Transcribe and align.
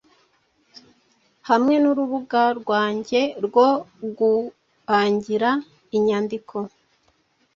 hamwe 1.49 1.75
nurubuga 1.81 2.41
ruange 2.57 3.21
rwo 3.45 3.67
guangira 4.85 5.49
inyandiko 5.97 6.55